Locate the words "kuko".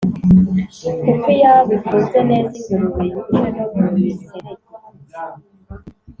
1.03-1.27